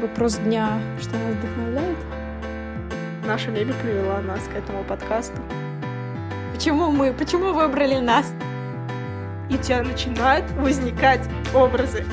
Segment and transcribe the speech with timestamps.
[0.00, 1.98] Вопрос дня, что нас вдохновляет?
[3.26, 5.42] Наша мебель привела нас к этому подкасту.
[6.54, 7.12] Почему мы?
[7.12, 8.32] Почему выбрали нас?
[9.50, 12.04] И у тебя начинают возникать образы.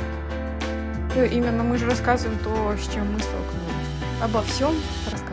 [1.16, 4.24] Ну, именно мы же рассказываем то, с чем мы столкнулись.
[4.24, 4.74] Обо всем
[5.12, 5.25] расскажем.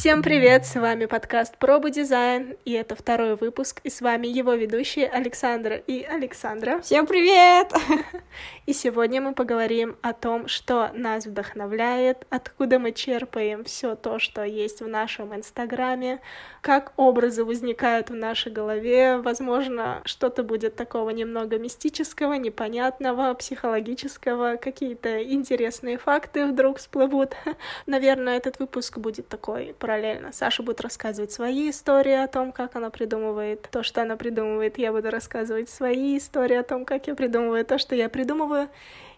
[0.00, 4.54] Всем привет, с вами подкаст Пробы Дизайн, и это второй выпуск, и с вами его
[4.54, 6.80] ведущие Александра и Александра.
[6.80, 7.70] Всем привет!
[8.64, 14.44] И сегодня мы поговорим о том, что нас вдохновляет, откуда мы черпаем все то, что
[14.44, 16.20] есть в нашем Инстаграме,
[16.60, 25.22] как образы возникают в нашей голове, возможно, что-то будет такого немного мистического, непонятного, психологического, какие-то
[25.22, 27.34] интересные факты вдруг всплывут.
[27.86, 30.30] Наверное, этот выпуск будет такой параллельно.
[30.32, 34.78] Саша будет рассказывать свои истории о том, как она придумывает то, что она придумывает.
[34.78, 38.68] Я буду рассказывать свои истории о том, как я придумываю то, что я придумываю.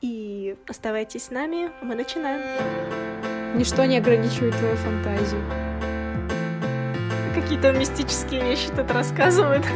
[0.01, 2.41] И оставайтесь с нами, мы начинаем.
[3.55, 5.43] Ничто не ограничивает твою фантазию.
[7.35, 9.67] Какие-то мистические вещи тут рассказывают.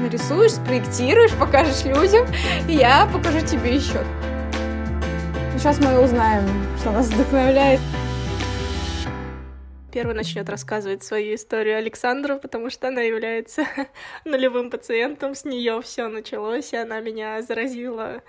[0.00, 2.26] Нарисуешь, спроектируешь, покажешь людям,
[2.66, 4.02] и я покажу тебе еще.
[5.58, 6.48] Сейчас мы узнаем,
[6.80, 7.80] что нас вдохновляет.
[9.92, 13.66] Первый начнет рассказывать свою историю Александра, потому что она является
[14.24, 15.34] нулевым пациентом.
[15.34, 18.22] С нее все началось, и она меня заразила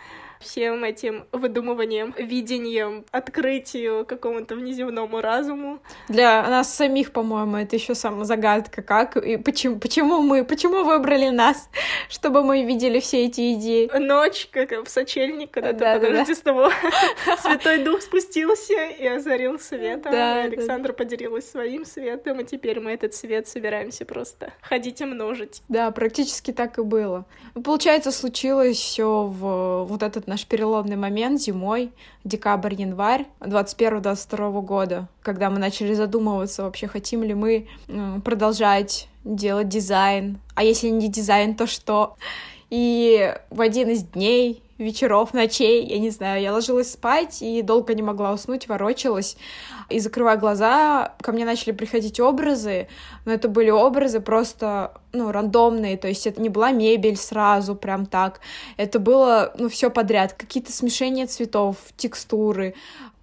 [0.43, 5.79] всем этим выдумыванием, видением, открытию какому-то внеземному разуму.
[6.09, 11.29] Для нас самих, по-моему, это еще сама загадка, как и почему, почему мы, почему выбрали
[11.29, 11.69] нас,
[12.09, 13.89] чтобы мы видели все эти идеи.
[13.97, 16.35] Ночь, как в сочельник, когда да, ты да, да.
[16.35, 16.71] с того,
[17.41, 20.97] Святой Дух спустился и озарил светом, да, Александра да.
[20.97, 25.61] поделилась своим светом, и теперь мы этот свет собираемся просто ходить и множить.
[25.69, 27.25] Да, практически так и было.
[27.63, 31.91] Получается, случилось все в вот этот наш переломный момент зимой,
[32.23, 37.67] декабрь-январь 21-22 года, когда мы начали задумываться вообще, хотим ли мы
[38.25, 42.15] продолжать делать дизайн, а если не дизайн, то что?
[42.71, 47.93] И в один из дней вечеров, ночей, я не знаю, я ложилась спать и долго
[47.93, 49.37] не могла уснуть, ворочалась,
[49.89, 52.87] и закрывая глаза, ко мне начали приходить образы,
[53.25, 58.05] но это были образы просто, ну, рандомные, то есть это не была мебель сразу, прям
[58.05, 58.39] так,
[58.77, 62.73] это было, ну, все подряд, какие-то смешения цветов, текстуры,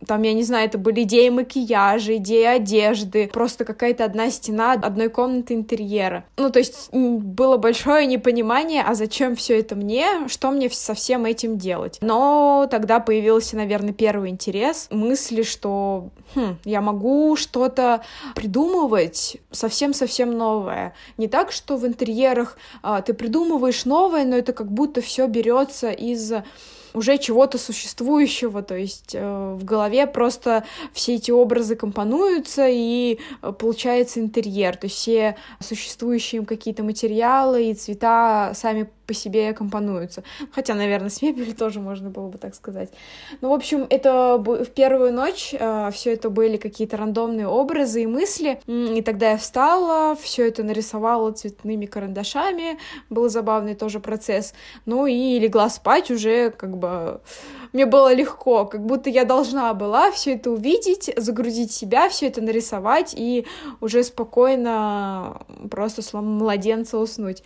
[0.06, 5.08] там, я не знаю, это были идеи макияжа, идеи одежды, просто какая-то одна стена одной
[5.08, 6.24] комнаты интерьера.
[6.36, 11.24] Ну, то есть было большое непонимание, а зачем все это мне, что мне со всем
[11.24, 11.98] этим делать.
[12.00, 18.02] Но тогда появился, наверное, первый интерес, мысли, что хм, я могу что-то
[18.34, 20.94] придумывать совсем-совсем новое.
[21.18, 25.90] Не так, что в интерьерах а, ты придумываешь новое, но это как будто все берется
[25.90, 26.32] из
[26.94, 33.52] уже чего-то существующего, то есть э, в голове просто все эти образы компонуются и э,
[33.52, 40.22] получается интерьер, то есть все существующие какие-то материалы и цвета сами по себе компонуются.
[40.52, 42.90] Хотя, наверное, с мебелью тоже можно было бы так сказать.
[43.40, 48.06] Ну, в общем, это в первую ночь э, все это были какие-то рандомные образы и
[48.06, 48.60] мысли.
[48.68, 52.78] И тогда я встала, все это нарисовала цветными карандашами.
[53.10, 54.54] Был забавный тоже процесс.
[54.86, 57.20] Ну и легла спать уже как бы
[57.72, 62.40] мне было легко, как будто я должна была все это увидеть, загрузить себя, все это
[62.40, 63.44] нарисовать и
[63.80, 67.42] уже спокойно просто словно младенца уснуть.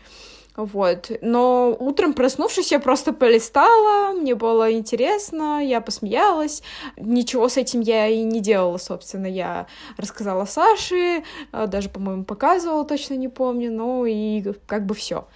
[0.56, 1.10] Вот.
[1.20, 6.62] Но утром проснувшись, я просто полистала, мне было интересно, я посмеялась.
[6.96, 9.26] Ничего с этим я и не делала, собственно.
[9.26, 9.66] Я
[9.96, 15.26] рассказала Саше, э, даже, по-моему, показывала, точно не помню, ну и как бы все.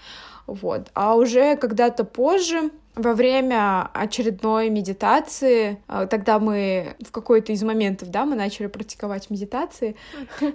[0.46, 0.88] Вот.
[0.94, 8.10] А уже когда-то позже во время очередной медитации, э, тогда мы в какой-то из моментов,
[8.10, 9.94] да, мы начали практиковать медитации.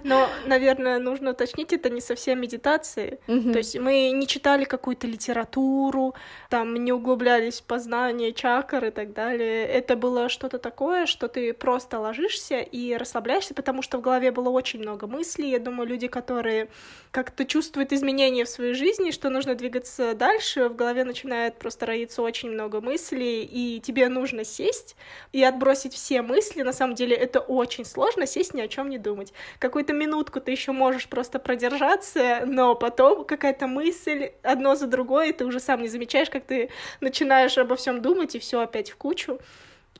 [0.03, 3.19] Но, наверное, нужно уточнить, это не совсем медитации.
[3.25, 6.15] То есть мы не читали какую-то литературу,
[6.49, 9.65] там не углублялись в познание чакр и так далее.
[9.65, 14.49] Это было что-то такое, что ты просто ложишься и расслабляешься, потому что в голове было
[14.49, 15.49] очень много мыслей.
[15.49, 16.67] Я думаю, люди, которые
[17.11, 22.21] как-то чувствуют изменения в своей жизни, что нужно двигаться дальше, в голове начинает просто роиться
[22.21, 24.95] очень много мыслей, и тебе нужно сесть
[25.31, 26.61] и отбросить все мысли.
[26.61, 29.33] На самом деле это очень сложно, сесть ни о чем не думать.
[29.59, 35.33] Какую-то минутку ты еще можешь просто продержаться, но потом какая-то мысль одно за другой, и
[35.33, 36.69] ты уже сам не замечаешь, как ты
[37.01, 39.39] начинаешь обо всем думать, и все опять в кучу.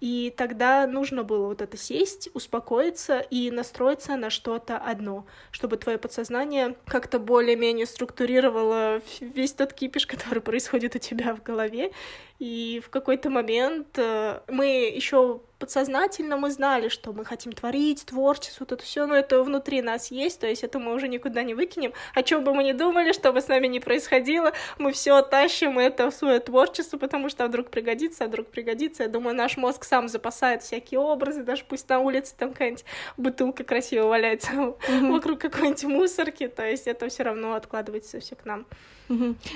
[0.03, 5.97] И тогда нужно было вот это сесть, успокоиться и настроиться на что-то одно, чтобы твое
[5.97, 11.93] подсознание как-то более-менее структурировало весь тот кипиш, который происходит у тебя в голове.
[12.37, 18.65] И в какой-то момент э, мы еще подсознательно мы знали, что мы хотим творить, творчество,
[18.65, 21.93] это все, но это внутри нас есть, то есть это мы уже никуда не выкинем.
[22.13, 25.79] О чем бы мы ни думали, что бы с нами ни происходило, мы все тащим
[25.79, 29.03] это в свое творчество, потому что вдруг пригодится, а вдруг пригодится.
[29.03, 32.83] Я думаю, наш мозг сам запасает всякие образы, даже пусть на улице там какая-нибудь
[33.15, 35.11] бутылка красиво валяется mm-hmm.
[35.13, 38.65] вокруг какой-нибудь мусорки, то есть это все равно откладывается все к нам.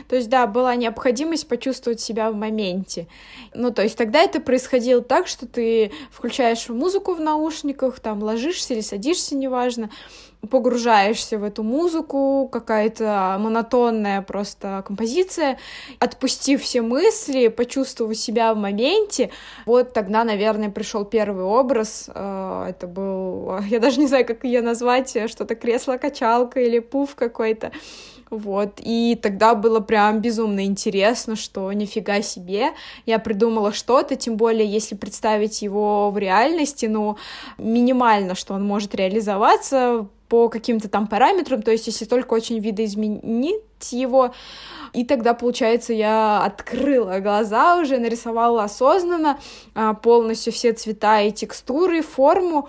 [0.10, 3.08] То есть, да, была необходимость почувствовать себя в моменте.
[3.54, 8.74] Ну, то есть тогда это происходило так, что ты включаешь музыку в наушниках, там ложишься
[8.74, 9.90] или садишься, неважно,
[10.50, 15.58] погружаешься в эту музыку, какая-то монотонная просто композиция,
[16.00, 19.32] отпустив все мысли, почувствовав себя в моменте,
[19.66, 22.10] вот тогда, наверное, пришел первый образ.
[22.14, 27.72] Э, это был, я даже не знаю, как ее назвать, что-то кресло-качалка или пуф какой-то.
[28.30, 32.72] Вот, и тогда было прям безумно интересно, что нифига себе,
[33.06, 37.18] я придумала что-то, тем более, если представить его в реальности, ну,
[37.58, 43.62] минимально, что он может реализоваться по каким-то там параметрам, то есть если только очень видоизменить
[43.92, 44.34] его,
[44.92, 49.40] и тогда, получается, я открыла глаза уже, нарисовала осознанно
[49.74, 52.68] а, полностью все цвета и текстуры, форму,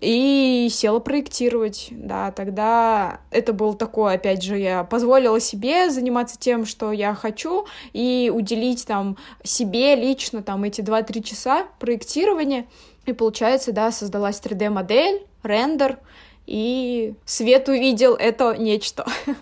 [0.00, 6.64] и села проектировать, да, тогда это был такое, опять же, я позволила себе заниматься тем,
[6.64, 12.66] что я хочу, и уделить там себе лично там эти 2-3 часа проектирования,
[13.04, 15.98] и получается, да, создалась 3D-модель, рендер,
[16.46, 19.06] и Свет увидел это нечто.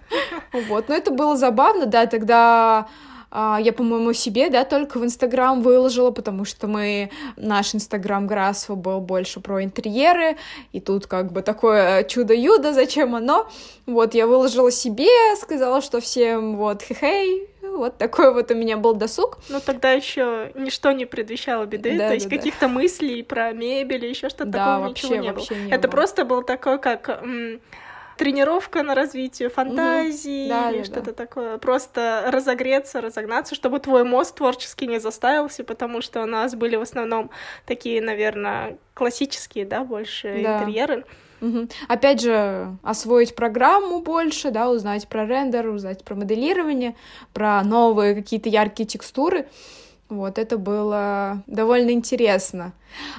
[0.69, 2.89] Вот, но это было забавно, да, тогда
[3.31, 9.01] я, по-моему, себе, да, только в Инстаграм выложила, потому что мы, наш Инстаграм Грасфа был
[9.01, 10.37] больше про интерьеры,
[10.73, 13.49] и тут как бы такое чудо-юдо, зачем оно?
[13.87, 18.95] Вот, я выложила себе, сказала, что всем вот хе-хей, вот такой вот у меня был
[18.95, 19.39] досуг.
[19.49, 24.07] Но тогда еще ничто не предвещало беды, да, то есть да, каких-то мыслей про мебель,
[24.07, 25.45] еще что-то да, такого вообще, ничего не было.
[25.67, 25.93] Не Это было.
[25.93, 27.23] просто был такой, как
[28.19, 30.51] тренировка на развитие фантазии угу.
[30.51, 31.13] да, или да, что-то да.
[31.13, 31.59] такое.
[31.59, 36.83] Просто разогреться, разогнаться, чтобы твой мозг творчески не заставился, потому что у нас были в
[36.83, 37.31] основном
[37.65, 40.59] такие, наверное, классические, да, больше да.
[40.59, 41.05] интерьеры.
[41.41, 41.69] Угу.
[41.87, 46.97] Опять же, освоить программу больше, да, узнать про рендер, узнать про моделирование,
[47.33, 49.47] про новые какие-то яркие текстуры.
[50.09, 52.73] Вот, это было довольно интересно.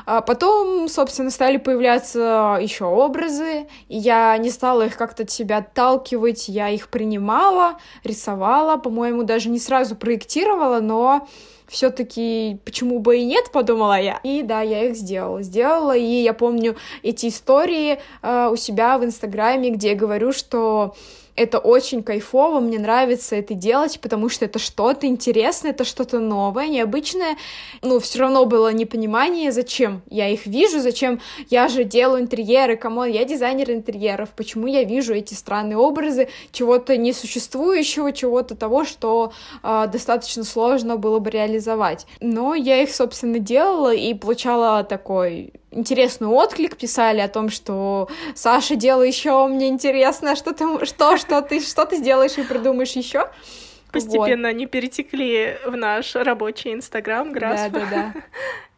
[0.07, 5.57] А потом, собственно, стали появляться еще образы, и я не стала их как-то от себя
[5.57, 11.27] отталкивать, я их принимала, рисовала, по-моему, даже не сразу проектировала, но
[11.67, 14.19] все-таки почему бы и нет, подумала я.
[14.23, 15.43] И да, я их сделала.
[15.43, 20.95] Сделала, и я помню эти истории э, у себя в Инстаграме, где я говорю, что
[21.39, 26.67] это очень кайфово, мне нравится это делать, потому что это что-то интересное, это что-то новое,
[26.67, 27.37] необычное.
[27.81, 33.05] Ну, все равно было непонимание, зачем я их вижу, зачем я же делаю интерьеры, кому
[33.05, 39.31] я дизайнер интерьеров, почему я вижу эти странные образы чего-то несуществующего, чего-то того, что
[39.63, 42.05] э, достаточно сложно было бы реализовать.
[42.19, 48.75] Но я их, собственно, делала и получала такой интересный отклик писали о том, что Саша,
[48.75, 53.29] делай еще мне интересно, что ты, что, что ты, что ты сделаешь и придумаешь еще.
[53.91, 54.55] Постепенно вот.
[54.55, 57.69] они перетекли в наш рабочий Инстаграм, Грасфа.
[57.69, 58.13] Да, да, да.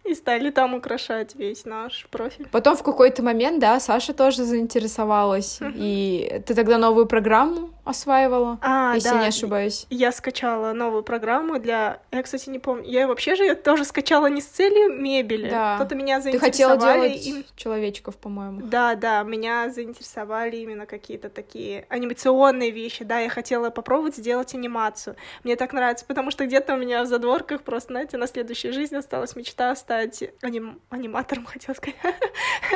[0.10, 2.48] И стали там украшать весь наш профиль.
[2.52, 5.60] Потом в какой-то момент, да, Саша тоже заинтересовалась.
[5.76, 9.22] И ты тогда новую программу осваивала, а, если да.
[9.22, 9.88] не ошибаюсь.
[9.90, 12.00] Я скачала новую программу для...
[12.12, 12.86] Я, кстати, не помню.
[12.86, 15.50] Я вообще же ее тоже скачала не с целью мебели.
[15.50, 15.76] Да.
[15.76, 16.52] Кто-то меня заинтересовали.
[16.52, 17.46] Ты хотела делать им...
[17.56, 18.62] человечков, по-моему.
[18.62, 23.04] Да, да, меня заинтересовали именно какие-то такие анимационные вещи.
[23.04, 25.16] Да, я хотела попробовать сделать анимацию.
[25.44, 28.98] Мне так нравится, потому что где-то у меня в задворках просто, знаете, на следующей жизни
[28.98, 30.80] осталась мечта стать аним...
[30.90, 31.96] аниматором, хотела сказать.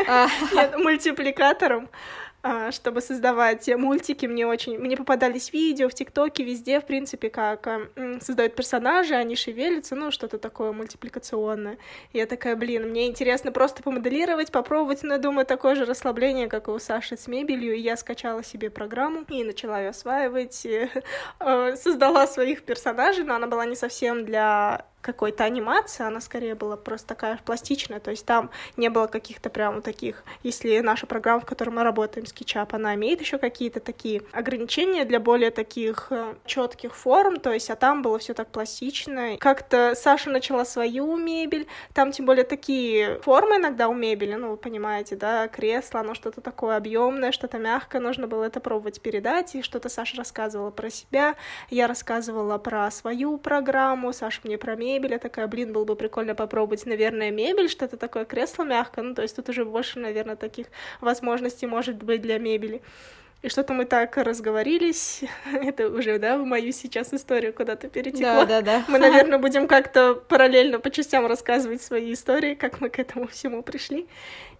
[0.08, 0.28] А.
[0.54, 1.90] Нет, мультипликатором.
[2.48, 4.78] А, чтобы создавать мультики, мне очень...
[4.78, 7.68] Мне попадались видео в ТикТоке, везде, в принципе, как
[8.22, 11.80] создают персонажи, они шевелятся, ну, что-то такое мультипликационное.
[12.14, 16.68] И я такая, блин, мне интересно просто помоделировать, попробовать, но, думаю, такое же расслабление, как
[16.68, 20.88] и у Саши с мебелью, и я скачала себе программу и начала ее осваивать, и,
[21.40, 26.78] э, создала своих персонажей, но она была не совсем для какой-то анимации, она скорее была
[26.78, 31.46] просто такая пластичная, то есть там не было каких-то прям таких, если наша программа, в
[31.46, 36.96] которой мы работаем, SketchUp, она имеет еще какие-то такие ограничения для более таких э, четких
[36.96, 39.38] форм, то есть, а там было все так пластично.
[39.38, 44.58] Как-то Саша начала свою мебель, там тем более такие формы иногда у мебели, ну, вы
[44.58, 49.62] понимаете, да, кресло, оно что-то такое объемное, что-то мягкое, нужно было это пробовать передать, и
[49.62, 51.36] что-то Саша рассказывала про себя,
[51.70, 55.96] я рассказывала про свою программу, Саша мне про мебель, мебель, я такая, блин, было бы
[55.96, 60.36] прикольно попробовать, наверное, мебель, что-то такое, кресло мягкое, ну, то есть тут уже больше, наверное,
[60.36, 60.68] таких
[61.02, 62.82] возможностей может быть для мебели.
[63.42, 65.22] И что-то мы так разговорились.
[65.54, 68.46] Это уже, да, в мою сейчас историю куда-то перетекло.
[68.46, 68.86] Да, да, да.
[68.88, 73.62] Мы, наверное, будем как-то параллельно по частям рассказывать свои истории, как мы к этому всему
[73.62, 74.08] пришли.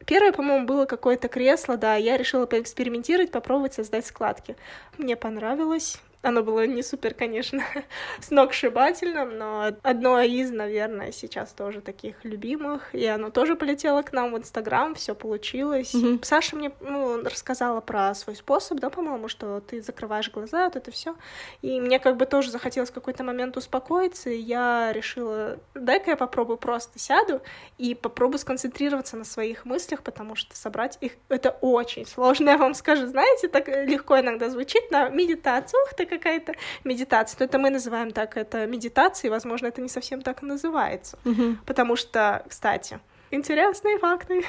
[0.06, 4.56] Первое, по-моему, было какое-то кресло, да, я решила поэкспериментировать, попробовать создать складки.
[5.00, 5.98] Мне понравилось.
[6.26, 7.64] Оно было не супер, конечно,
[8.20, 12.96] сногсшибательным, но одно из, наверное, сейчас тоже таких любимых.
[12.96, 15.94] И оно тоже полетело к нам в Инстаграм, все получилось.
[15.94, 16.26] Mm-hmm.
[16.26, 20.90] Саша мне ну, рассказала про свой способ, да, по-моему, что ты закрываешь глаза, вот это
[20.90, 21.16] все.
[21.62, 26.18] И мне как бы тоже захотелось в какой-то момент успокоиться, и я решила, дай-ка я
[26.18, 27.42] попробую просто сяду
[27.78, 32.74] и попробую сконцентрироваться на своих мыслях, потому что собрать их это очень сложно, я вам
[32.74, 33.06] скажу.
[33.06, 36.54] Знаете, так легко иногда звучит на медитациях, так какая-то
[36.84, 37.38] медитация.
[37.40, 41.18] Но это мы называем так, это медитацией, возможно, это не совсем так и называется.
[41.26, 41.58] Угу.
[41.66, 43.00] Потому что, кстати,
[43.32, 44.44] Интересные факты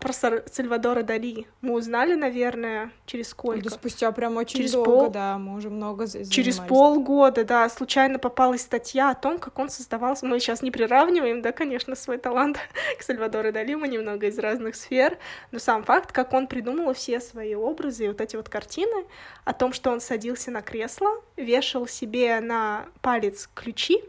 [0.00, 1.46] про Сальвадора Дали.
[1.60, 3.62] Мы узнали, наверное, через сколько?
[3.62, 5.10] Да спустя прям очень через долго, пол...
[5.10, 10.26] да, мы уже много Через полгода, да, случайно попалась статья о том, как он создавался.
[10.26, 12.58] Мы сейчас не приравниваем, да, конечно, свой талант
[12.98, 15.16] к Сальвадору Дали, мы немного из разных сфер,
[15.52, 19.06] но сам факт, как он придумал все свои образы и вот эти вот картины
[19.44, 24.02] о том, что он садился на кресло, вешал себе на палец ключи,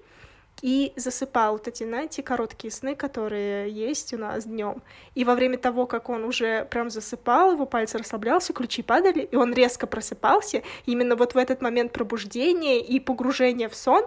[0.64, 4.82] и засыпал вот эти, знаете, короткие сны, которые есть у нас днем.
[5.14, 9.36] И во время того, как он уже прям засыпал, его пальцы расслаблялся, ключи падали, и
[9.36, 10.64] он резко просыпался.
[10.86, 14.06] Именно вот в этот момент пробуждения и погружения в сон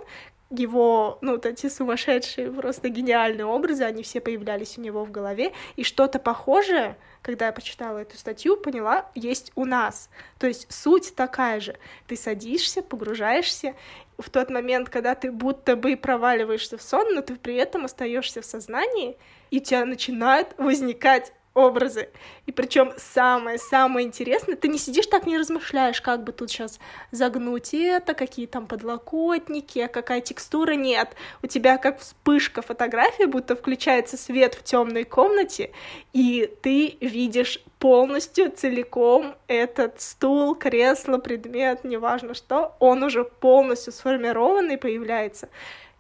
[0.49, 5.53] его, ну, вот эти сумасшедшие, просто гениальные образы, они все появлялись у него в голове,
[5.75, 10.09] и что-то похожее, когда я почитала эту статью, поняла, есть у нас.
[10.39, 11.77] То есть суть такая же.
[12.07, 13.75] Ты садишься, погружаешься,
[14.19, 18.41] в тот момент, когда ты будто бы проваливаешься в сон, но ты при этом остаешься
[18.41, 19.19] в сознании,
[19.51, 22.11] и у тебя начинают возникать образы.
[22.45, 26.79] И причем самое-самое интересное, ты не сидишь так, не размышляешь, как бы тут сейчас
[27.11, 31.17] загнуть это, какие там подлокотники, а какая текстура, нет.
[31.43, 35.71] У тебя как вспышка фотографии, будто включается свет в темной комнате,
[36.13, 44.77] и ты видишь полностью, целиком этот стул, кресло, предмет, неважно что, он уже полностью сформированный
[44.77, 45.49] появляется.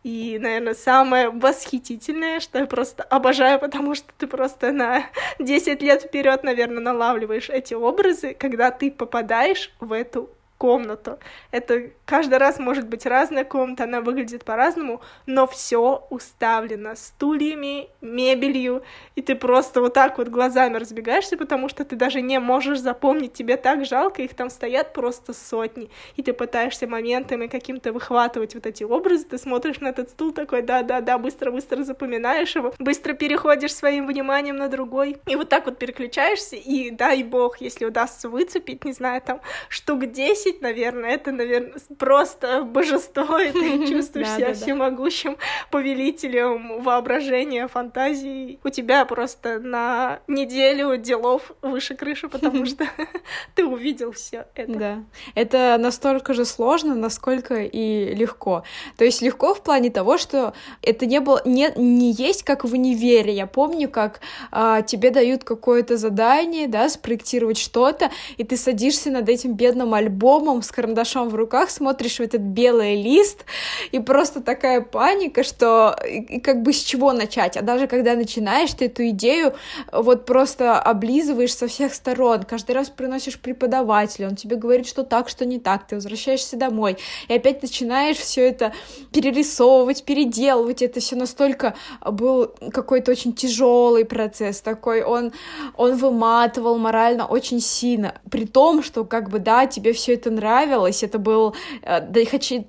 [0.07, 5.03] И, наверное, самое восхитительное, что я просто обожаю, потому что ты просто на
[5.41, 11.19] 10 лет вперед, наверное, налавливаешь эти образы, когда ты попадаешь в эту комнату.
[11.51, 18.83] Это каждый раз может быть разная комната, она выглядит по-разному, но все уставлено стульями, мебелью,
[19.15, 23.33] и ты просто вот так вот глазами разбегаешься, потому что ты даже не можешь запомнить,
[23.33, 28.67] тебе так жалко, их там стоят просто сотни, и ты пытаешься моментами каким-то выхватывать вот
[28.67, 34.07] эти образы, ты смотришь на этот стул такой, да-да-да, быстро-быстро запоминаешь его, быстро переходишь своим
[34.07, 38.93] вниманием на другой, и вот так вот переключаешься, и дай бог, если удастся выцепить, не
[38.93, 45.37] знаю, там штук 10 10, наверное, это, наверное, просто божество, и ты чувствуешь себя всемогущим
[45.71, 48.59] повелителем воображения, фантазии.
[48.65, 52.87] У тебя просто на неделю делов выше крыши, потому что
[53.55, 54.73] ты увидел все это.
[54.73, 55.05] Да.
[55.35, 58.63] Это настолько же сложно, насколько и легко.
[58.97, 62.73] То есть легко в плане того, что это не было, не, не есть как в
[62.73, 63.33] универе.
[63.33, 69.29] Я помню, как а, тебе дают какое-то задание, да, спроектировать что-то, и ты садишься над
[69.29, 73.45] этим бедным альбомом, альбомом с карандашом в руках, смотришь в этот белый лист,
[73.93, 77.57] и просто такая паника, что и как бы с чего начать.
[77.57, 79.55] А даже когда начинаешь, ты эту идею
[79.93, 85.29] вот просто облизываешь со всех сторон, каждый раз приносишь преподавателя, он тебе говорит, что так,
[85.29, 88.73] что не так, ты возвращаешься домой, и опять начинаешь все это
[89.13, 91.75] перерисовывать, переделывать, это все настолько
[92.05, 95.03] был какой-то очень тяжелый процесс, такой.
[95.03, 95.33] Он,
[95.77, 101.03] он выматывал морально очень сильно, при том, что как бы, да, тебе все это нравилось,
[101.03, 102.21] это был, э, да,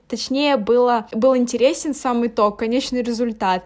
[0.08, 3.64] точнее, было, был интересен сам итог, конечный результат.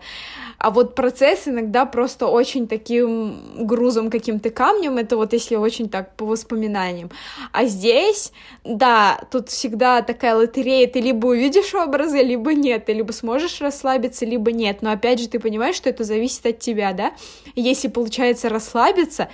[0.58, 6.16] А вот процесс иногда просто очень таким грузом каким-то камнем, это вот если очень так
[6.16, 7.10] по воспоминаниям.
[7.52, 8.32] А здесь,
[8.64, 14.24] да, тут всегда такая лотерея, ты либо увидишь образы, либо нет, ты либо сможешь расслабиться,
[14.24, 14.84] либо нет.
[14.84, 17.14] Но опять же, ты понимаешь, что это зависит от тебя, да?
[17.56, 19.30] Если получается расслабиться,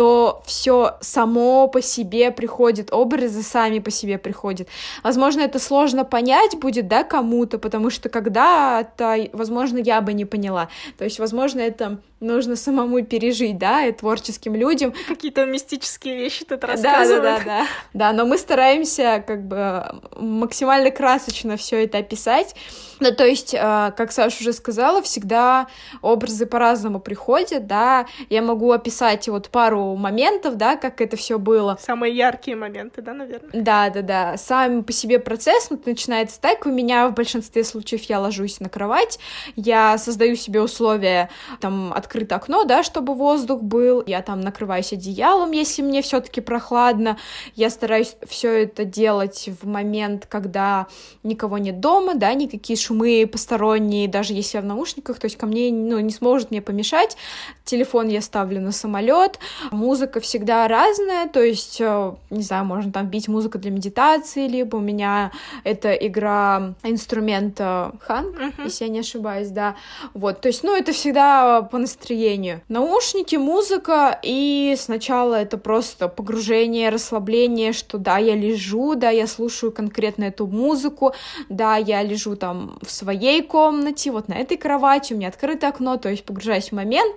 [0.00, 4.66] что все само по себе приходит, образы сами по себе приходят.
[5.02, 10.70] Возможно, это сложно понять будет, да, кому-то, потому что когда-то, возможно, я бы не поняла.
[10.96, 14.94] То есть, возможно, это нужно самому пережить, да, и творческим людям.
[15.08, 17.22] Какие-то мистические вещи тут рассказывают.
[17.22, 17.66] Да, да, да, да.
[17.94, 22.54] Да, но мы стараемся как бы максимально красочно все это описать.
[23.00, 25.68] Ну, то есть, а, как Саша уже сказала, всегда
[26.02, 28.06] образы по-разному приходят, да.
[28.28, 31.78] Я могу описать вот пару моментов, да, как это все было.
[31.80, 33.50] Самые яркие моменты, да, наверное?
[33.52, 34.36] Да, да, да.
[34.36, 36.66] Сам по себе процесс ну, начинается так.
[36.66, 39.18] У меня в большинстве случаев я ложусь на кровать,
[39.56, 44.02] я создаю себе условия, там, от открыто окно, да, чтобы воздух был.
[44.04, 47.16] Я там накрываюсь одеялом, если мне все-таки прохладно.
[47.54, 50.88] Я стараюсь все это делать в момент, когда
[51.22, 55.46] никого нет дома, да, никакие шумы посторонние, даже если я в наушниках, то есть ко
[55.46, 57.16] мне, ну, не сможет мне помешать.
[57.64, 59.38] Телефон я ставлю на самолет.
[59.70, 64.76] Музыка всегда разная, то есть, э, не знаю, можно там бить музыку для медитации, либо
[64.76, 65.30] у меня
[65.62, 68.64] это игра инструмента Ханг, uh-huh.
[68.64, 69.76] если я не ошибаюсь, да.
[70.12, 72.62] Вот, то есть, ну, это всегда по настроению.
[72.68, 79.72] Наушники, музыка, и сначала это просто погружение, расслабление, что да, я лежу, да, я слушаю
[79.72, 81.12] конкретно эту музыку,
[81.48, 85.96] да, я лежу там в своей комнате, вот на этой кровати, у меня открыто окно,
[85.96, 87.16] то есть погружаюсь в момент,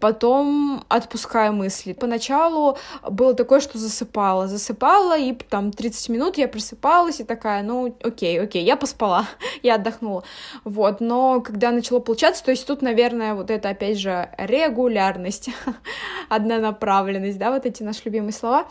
[0.00, 1.92] Потом отпускаю мысли.
[1.92, 4.48] Поначалу было такое, что засыпала.
[4.48, 9.26] Засыпала, и там 30 минут я просыпалась, и такая, ну, окей, окей, я поспала,
[9.62, 10.24] я отдохнула.
[10.64, 15.50] Вот, но когда начало получаться, то есть тут, наверное, вот это, опять же, регулярность,
[16.28, 18.66] однонаправленность, да, вот эти наши любимые слова,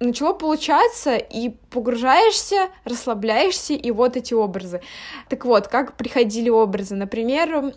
[0.00, 4.80] начало получаться, и погружаешься, расслабляешься, и вот эти образы.
[5.28, 6.94] Так вот, как приходили образы?
[6.94, 7.72] Например,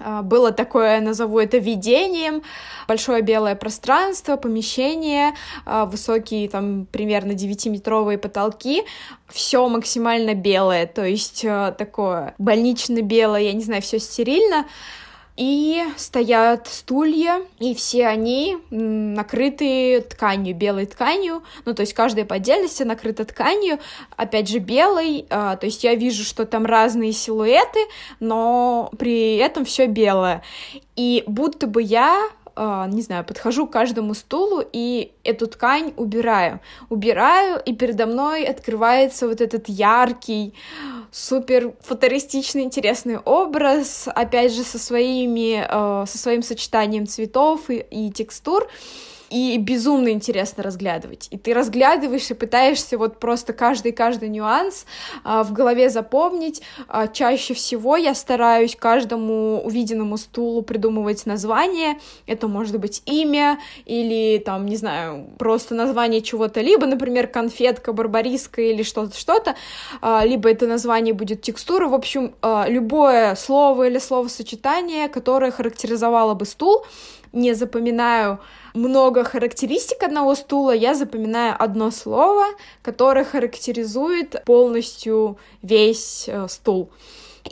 [0.00, 1.58] а, было такое, назову это
[2.14, 2.42] видением,
[2.88, 8.84] большое белое пространство, помещение, а, высокие там примерно 9-метровые потолки,
[9.28, 14.66] все максимально белое, то есть а, такое больнично-белое, я не знаю, все стерильно,
[15.36, 22.36] и стоят стулья, и все они накрыты тканью, белой тканью, ну, то есть каждая по
[22.36, 23.78] отдельности накрыта тканью,
[24.16, 27.80] опять же, белой, а, то есть я вижу, что там разные силуэты,
[28.20, 30.42] но при этом все белое.
[30.94, 36.60] И будто бы я не знаю, подхожу к каждому стулу и эту ткань убираю.
[36.88, 40.54] Убираю, и передо мной открывается вот этот яркий,
[41.10, 48.10] супер футуристичный, интересный образ, опять же, со своими, а, со своим сочетанием цветов и, и
[48.10, 48.68] текстур
[49.30, 51.28] и безумно интересно разглядывать.
[51.30, 54.86] И ты разглядываешь и пытаешься вот просто каждый-каждый нюанс
[55.24, 56.62] а, в голове запомнить.
[56.88, 61.98] А, чаще всего я стараюсь каждому увиденному стулу придумывать название.
[62.26, 68.62] Это может быть имя или там, не знаю, просто название чего-то, либо, например, конфетка, барбариска
[68.62, 69.56] или что-то, что-то,
[70.00, 71.88] а, либо это название будет текстура.
[71.88, 76.84] В общем, а, любое слово или словосочетание, которое характеризовало бы стул,
[77.34, 78.38] не запоминаю
[78.74, 82.44] много характеристик одного стула, я запоминаю одно слово,
[82.82, 86.90] которое характеризует полностью весь э, стул.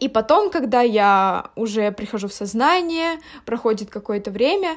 [0.00, 4.76] И потом, когда я уже прихожу в сознание, проходит какое-то время,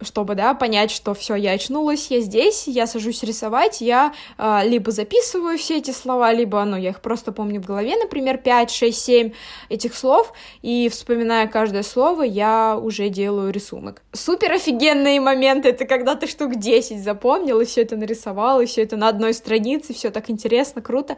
[0.00, 4.90] чтобы, да, понять, что все, я очнулась, я здесь, я сажусь рисовать, я э, либо
[4.90, 8.98] записываю все эти слова, либо, ну, я их просто помню в голове, например, 5, 6,
[8.98, 9.32] 7
[9.68, 10.32] этих слов,
[10.62, 14.02] и вспоминая каждое слово, я уже делаю рисунок.
[14.12, 18.82] Супер офигенные моменты, это когда ты штук 10 запомнил, и все это нарисовал, и все
[18.82, 21.16] это на одной странице, все так интересно, круто.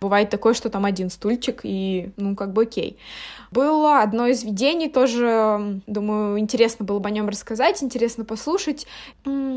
[0.00, 2.98] Бывает такое, что там один стульчик, и, ну, как бы окей.
[3.50, 8.86] Было одно из видений, тоже, думаю, интересно было бы о нем рассказать, интересно послушать.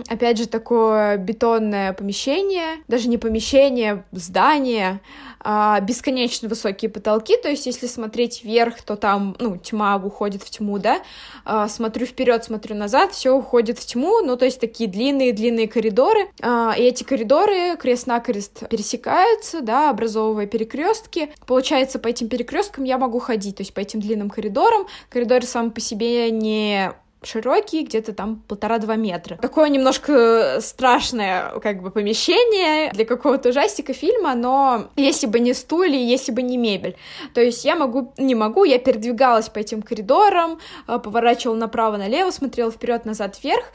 [0.08, 5.02] Опять же, такое бетонное помещение, даже не помещение, здание,
[5.42, 10.50] а, бесконечно высокие потолки, то есть если смотреть вверх, то там, ну, тьма уходит в
[10.50, 11.02] тьму, да,
[11.46, 16.30] а, смотрю вперед, смотрю назад, все уходит в тьму, ну, то есть такие длинные-длинные коридоры,
[16.42, 19.90] а, и эти коридоры крест-накрест пересекаются, да,
[20.30, 21.32] образовывая перекрестки.
[21.46, 24.88] Получается, по этим перекресткам я могу ходить, то есть по этим длинным коридорам.
[25.10, 29.36] Коридоры сам по себе не широкий, где-то там полтора-два метра.
[29.36, 36.00] Такое немножко страшное, как бы, помещение для какого-то ужастика фильма, но если бы не стулья,
[36.00, 36.96] если бы не мебель.
[37.34, 42.72] То есть я могу, не могу, я передвигалась по этим коридорам, э, поворачивала направо-налево, смотрела
[42.72, 43.66] вперед, назад, вверх,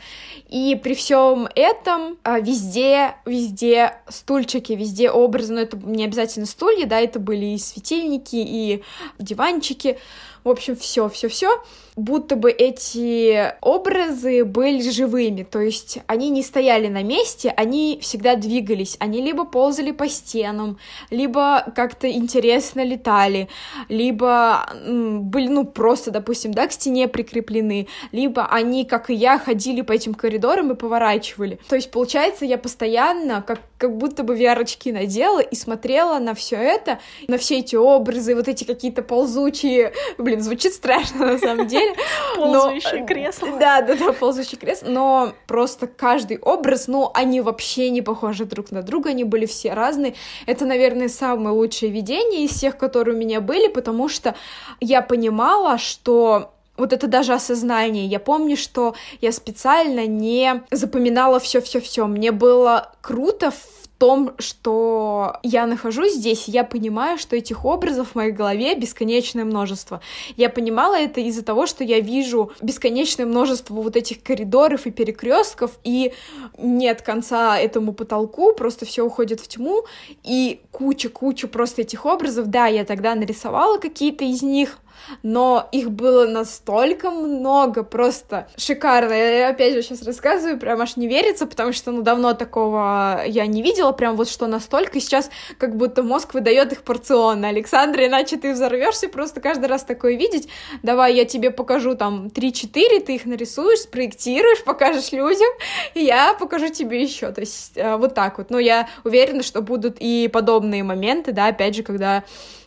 [0.49, 6.87] и при всем этом э, везде, везде стульчики, везде образы, но это не обязательно стулья,
[6.87, 8.83] да, это были и светильники, и
[9.19, 9.99] диванчики,
[10.45, 11.63] В общем, все, все, все.
[11.97, 18.35] Будто бы эти образы были живыми, то есть они не стояли на месте, они всегда
[18.35, 20.79] двигались, они либо ползали по стенам,
[21.11, 23.49] либо как-то интересно летали,
[23.89, 29.83] либо были, ну, просто, допустим, да, к стене прикреплены, либо они, как и я, ходили
[29.83, 31.61] по этим коридорам и поворачивали.
[31.69, 36.57] То есть, получается, я постоянно, как, как будто бы VR-очки надела и смотрела на все
[36.57, 39.93] это, на все эти образы, вот эти какие-то ползучие...
[40.17, 41.95] Блин, звучит страшно на самом деле.
[42.37, 43.49] Ползущие кресла.
[43.61, 44.89] Да, да, да, ползущие кресла.
[44.89, 49.75] Но просто каждый образ, ну, они вообще не похожи друг на друга, они были все
[49.75, 50.15] разные.
[50.47, 54.35] Это, наверное, самое лучшее видение из всех, которые у меня были, потому что
[54.81, 58.07] я понимала, что вот это даже осознание.
[58.07, 62.07] Я помню, что я специально не запоминала все-все-все.
[62.07, 68.15] Мне было круто в том, что я нахожусь здесь, я понимаю, что этих образов в
[68.17, 70.01] моей голове бесконечное множество.
[70.37, 75.79] Я понимала это из-за того, что я вижу бесконечное множество вот этих коридоров и перекрестков,
[75.85, 76.13] и
[76.59, 79.85] нет конца этому потолку, просто все уходит в тьму,
[80.23, 82.49] и куча-куча просто этих образов.
[82.49, 84.81] Да, я тогда нарисовала какие-то из них,
[85.23, 89.13] но их было настолько много, просто шикарно.
[89.13, 93.47] Я опять же сейчас рассказываю, прям аж не верится, потому что, ну, давно такого я
[93.47, 97.49] не видела, прям вот что настолько, и сейчас как будто мозг выдает их порционно.
[97.49, 100.49] Александра, иначе ты взорвешься просто каждый раз такое видеть.
[100.83, 105.49] Давай я тебе покажу там 3-4, ты их нарисуешь, спроектируешь, покажешь людям,
[105.95, 107.33] и я покажу тебе еще.
[107.33, 108.51] То есть э, вот так вот.
[108.51, 112.25] Но я уверена, что будут и подобные моменты, да, опять же, когда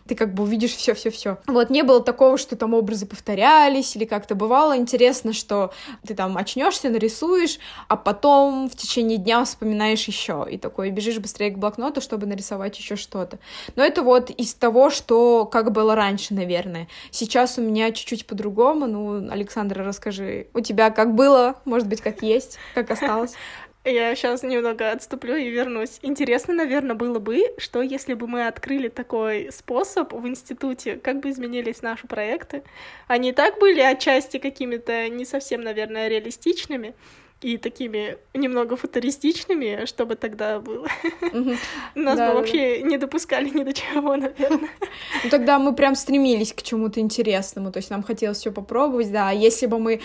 [0.07, 1.37] ты как бы увидишь все-все-все.
[1.47, 4.77] Вот не было такого, что там образы повторялись или как-то бывало.
[4.77, 5.71] Интересно, что
[6.05, 11.51] ты там очнешься, нарисуешь, а потом в течение дня вспоминаешь еще и такой бежишь быстрее
[11.51, 13.39] к блокноту, чтобы нарисовать еще что-то.
[13.75, 16.87] Но это вот из того, что как было раньше, наверное.
[17.11, 18.87] Сейчас у меня чуть-чуть по-другому.
[18.87, 23.33] Ну, Александра, расскажи, у тебя как было, может быть, как есть, как осталось?
[23.83, 25.99] Я сейчас немного отступлю и вернусь.
[26.01, 31.29] Интересно, наверное, было бы, что если бы мы открыли такой способ в институте, как бы
[31.29, 32.63] изменились наши проекты.
[33.07, 36.95] Они так были отчасти какими-то не совсем, наверное, реалистичными,
[37.41, 40.87] и такими немного футуристичными, чтобы тогда было.
[41.95, 44.69] Нас бы вообще не допускали ни до чего, наверное.
[45.23, 49.29] Ну тогда мы прям стремились к чему-то интересному, то есть нам хотелось все попробовать, да.
[49.29, 50.01] А если бы мы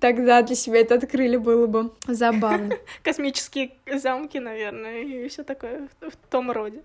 [0.00, 2.74] тогда для себя это открыли, было бы забавно.
[3.02, 6.82] Космические замки, наверное, и все такое в том роде.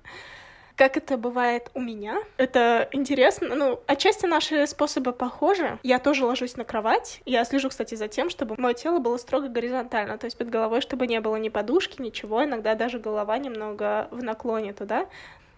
[0.76, 2.18] Как это бывает у меня?
[2.38, 3.56] Это интересно.
[3.56, 5.78] Ну, отчасти наши способы похожи.
[5.84, 7.22] Я тоже ложусь на кровать.
[7.26, 10.82] Я слежу, кстати, за тем, чтобы мое тело было строго горизонтально, то есть под головой,
[10.82, 12.44] чтобы не было ни подушки, ничего.
[12.44, 15.08] Иногда даже голова немного в наклоне туда.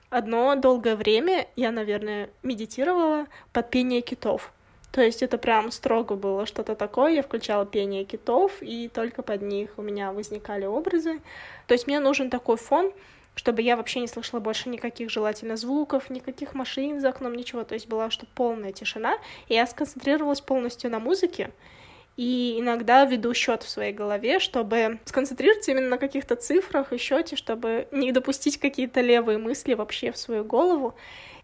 [0.10, 4.52] Одно долгое время я, наверное, медитировала под пение китов.
[4.96, 7.12] То есть это прям строго было что-то такое.
[7.12, 11.20] Я включала пение китов, и только под них у меня возникали образы.
[11.68, 12.94] То есть мне нужен такой фон,
[13.36, 17.66] чтобы я вообще не слышала больше никаких желательно звуков, никаких машин за окном, ничего.
[17.66, 19.18] То есть была что полная тишина,
[19.50, 21.52] и я сконцентрировалась полностью на музыке.
[22.16, 27.36] И иногда веду счет в своей голове, чтобы сконцентрироваться именно на каких-то цифрах и счете,
[27.36, 30.96] чтобы не допустить какие-то левые мысли вообще в свою голову.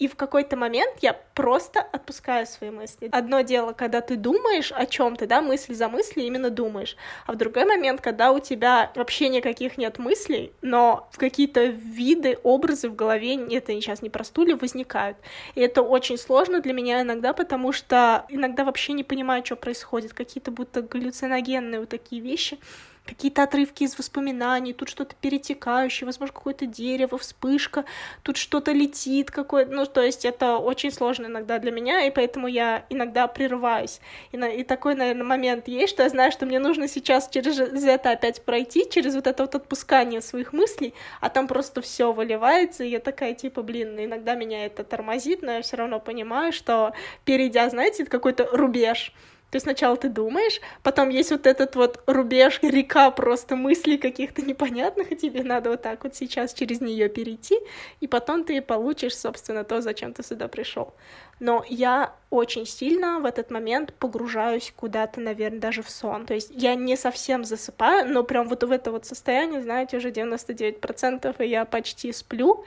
[0.02, 3.08] И в какой-то момент я просто отпускаю свои мысли.
[3.12, 7.36] Одно дело, когда ты думаешь о чем-то, да, мысль за мыслью именно думаешь, а в
[7.36, 13.36] другой момент, когда у тебя вообще никаких нет мыслей, но какие-то виды, образы в голове,
[13.56, 15.18] это сейчас не про стулья, возникают.
[15.54, 20.14] И это очень сложно для меня иногда, потому что иногда вообще не понимаю, что происходит,
[20.14, 22.58] какие-то будто галлюциногенные вот такие вещи
[23.06, 27.86] какие-то отрывки из воспоминаний, тут что-то перетекающее, возможно, какое-то дерево, вспышка,
[28.24, 32.48] тут что-то летит какое ну, то есть это очень сложно иногда для меня, и поэтому
[32.48, 34.00] я иногда прерываюсь.
[34.32, 37.60] И, на, и такой, наверное, момент есть, что я знаю, что мне нужно сейчас через
[37.60, 42.84] это опять пройти, через вот это вот отпускание своих мыслей, а там просто все выливается,
[42.84, 46.94] и я такая, типа, блин, иногда меня это тормозит, но я все равно понимаю, что
[47.26, 49.14] перейдя, знаете, какой-то рубеж,
[49.52, 54.42] то есть сначала ты думаешь, потом есть вот этот вот рубеж, река просто мыслей каких-то
[54.42, 57.60] непонятных, и тебе надо вот так вот сейчас через нее перейти,
[58.00, 60.94] и потом ты получишь, собственно, то, зачем ты сюда пришел.
[61.42, 66.26] Но я очень сильно в этот момент погружаюсь куда-то, наверное, даже в сон.
[66.26, 70.12] То есть я не совсем засыпаю, но прям вот в это вот состояние, знаете, уже
[70.12, 72.64] 99%, и я почти сплю,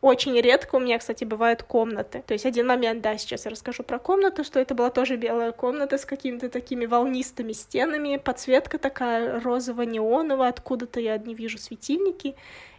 [0.00, 2.22] очень редко у меня, кстати, бывают комнаты.
[2.26, 5.52] То есть один момент, да, сейчас я расскажу про комнату, что это была тоже белая
[5.52, 12.36] комната с какими-то такими волнистыми стенами, подсветка такая розово-неоновая, откуда-то я не вижу светильники.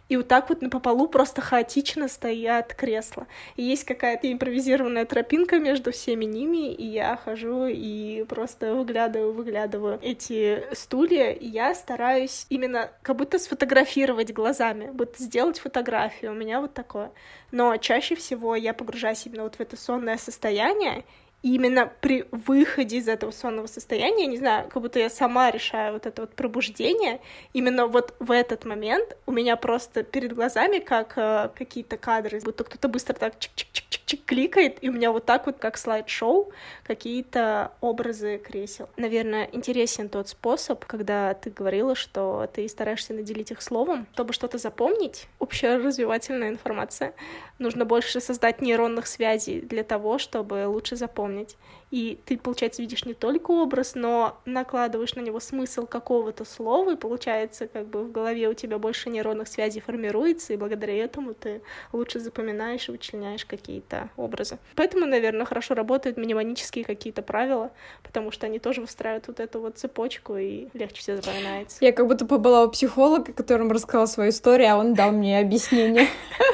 [0.08, 3.26] И вот так вот по полу просто хаотично стоят кресла.
[3.56, 9.98] И есть какая-то импровизированная тропинка между всеми ними, и я хожу и просто выглядываю, выглядываю
[10.02, 16.32] эти стулья, и я стараюсь именно как будто сфотографировать глазами, будто сделать фотографию.
[16.32, 17.10] У меня вот такое.
[17.50, 21.04] Но чаще всего я погружаюсь именно вот в это сонное состояние,
[21.42, 26.06] именно при выходе из этого сонного состояния, не знаю, как будто я сама решаю вот
[26.06, 27.20] это вот пробуждение,
[27.52, 32.64] именно вот в этот момент у меня просто перед глазами как э, какие-то кадры, будто
[32.64, 36.50] кто-то быстро так чик-чик-чик-чик кликает, и у меня вот так вот, как слайд-шоу,
[36.84, 38.88] какие-то образы кресел.
[38.96, 44.58] Наверное, интересен тот способ, когда ты говорила, что ты стараешься наделить их словом, чтобы что-то
[44.58, 47.14] запомнить, общая развивательная информация.
[47.58, 51.56] Нужно больше создать нейронных связей для того, чтобы лучше запомнить.
[51.90, 56.96] И ты, получается, видишь не только образ, но накладываешь на него смысл какого-то слова, и
[56.96, 61.62] получается, как бы в голове у тебя больше нейронных связей формируется, и благодаря этому ты
[61.92, 64.58] лучше запоминаешь и вычленяешь какие-то образы.
[64.76, 67.70] Поэтому, наверное, хорошо работают миниманические какие-то правила,
[68.02, 71.78] потому что они тоже выстраивают вот эту вот цепочку, и легче все запоминается.
[71.80, 76.06] Я как будто побыла у психолога, которому рассказала свою историю, а он дал мне объяснение.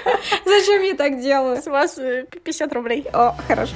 [0.45, 1.61] Зачем я так делаю?
[1.61, 3.07] С вас 50 э, рублей.
[3.13, 3.75] О, хорошо.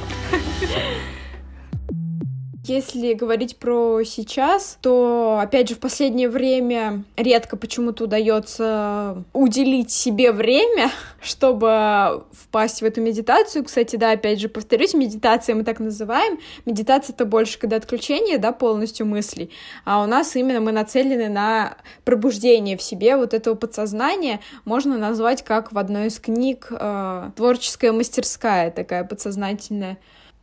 [2.68, 10.32] Если говорить про сейчас, то, опять же, в последнее время редко почему-то удается уделить себе
[10.32, 10.90] время,
[11.22, 13.64] чтобы впасть в эту медитацию.
[13.64, 16.38] Кстати, да, опять же, повторюсь, медитация мы так называем.
[16.66, 19.50] Медитация— это больше когда отключение, да, полностью мыслей.
[19.86, 24.40] А у нас именно мы нацелены на пробуждение в себе вот этого подсознания.
[24.66, 29.96] Можно назвать, как в одной из книг, э, творческая мастерская такая подсознательная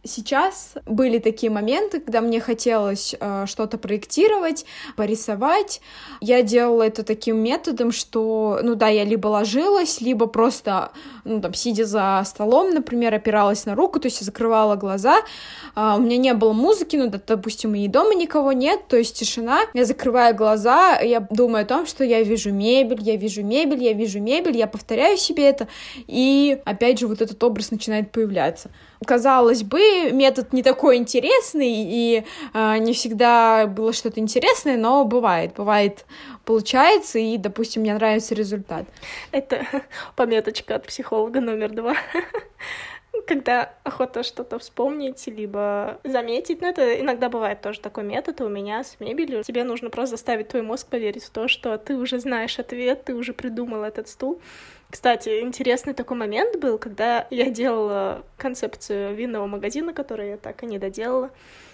[0.05, 4.65] сейчас были такие моменты, когда мне хотелось э, что-то проектировать,
[4.95, 5.81] порисовать.
[6.21, 10.91] Я делала это таким методом, что, ну да, я либо ложилась, либо просто,
[11.23, 15.17] ну там, сидя за столом, например, опиралась на руку, то есть закрывала глаза.
[15.75, 19.17] Э, у меня не было музыки, ну, да, допустим, и дома никого нет, то есть
[19.17, 19.61] тишина.
[19.73, 23.93] Я закрываю глаза, я думаю о том, что я вижу мебель, я вижу мебель, я
[23.93, 25.67] вижу мебель, я повторяю себе это,
[26.07, 28.69] и опять же вот этот образ начинает появляться
[29.05, 35.53] казалось бы, метод не такой интересный, и э, не всегда было что-то интересное, но бывает,
[35.55, 36.05] бывает,
[36.43, 38.85] получается, и, допустим, мне нравится результат.
[39.31, 39.65] Это
[40.15, 41.95] пометочка от психолога номер два.
[43.27, 48.83] Когда охота что-то вспомнить, либо заметить, ну, это иногда бывает тоже такой метод у меня
[48.83, 49.43] с мебелью.
[49.43, 53.15] Тебе нужно просто заставить твой мозг поверить в то, что ты уже знаешь ответ, ты
[53.15, 54.39] уже придумал этот стул,
[54.95, 60.65] кстати, интересный такой момент был, когда я делала концепцию винного магазина, который я так и
[60.67, 61.31] не доделала.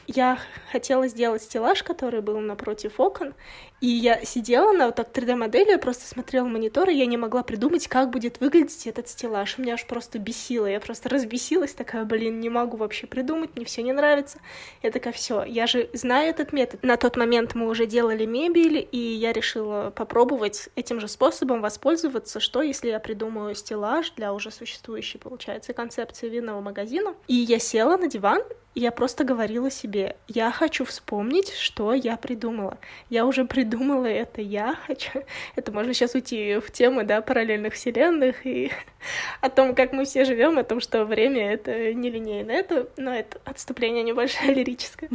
[0.07, 0.39] Я
[0.71, 3.33] хотела сделать стеллаж, который был напротив окон,
[3.81, 7.87] и я сидела на вот так 3D-модели, просто смотрела монитор, и я не могла придумать,
[7.87, 9.57] как будет выглядеть этот стеллаж.
[9.57, 10.67] Меня аж просто бесило.
[10.67, 14.37] Я просто разбесилась, такая, блин, не могу вообще придумать, мне все не нравится.
[14.83, 16.83] Я такая, все, я же знаю этот метод.
[16.83, 22.39] На тот момент мы уже делали мебель, и я решила попробовать этим же способом воспользоваться,
[22.39, 27.15] что если я придумаю стеллаж для уже существующей, получается, концепции винного магазина.
[27.27, 28.43] И я села на диван,
[28.75, 32.77] и я просто говорила себе, я хочу вспомнить, что я придумала.
[33.09, 35.23] Я уже придумала придумала это я хочу.
[35.55, 38.71] Это можно сейчас уйти в тему, да, параллельных вселенных и
[39.41, 42.51] о том, как мы все живем, о том, что время— это нелинейно.
[42.51, 45.09] Это, но это отступление небольшое лирическое.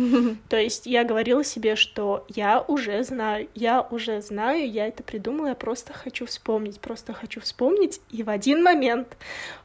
[0.49, 5.49] То есть я говорила себе, что я уже знаю, я уже знаю, я это придумала,
[5.49, 8.01] я просто хочу вспомнить, просто хочу вспомнить.
[8.11, 9.17] И в один момент,